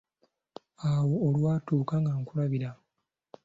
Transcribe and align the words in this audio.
Awo 0.89 1.15
olwatuuka 1.27 1.95
nga 2.01 2.11
nkulabira 2.19 2.69